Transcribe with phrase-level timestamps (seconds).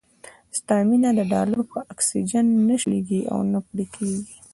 [0.57, 4.23] ستا مينه د ډالرو په اکسيجن نه شلېږي او نه پرې کېږي.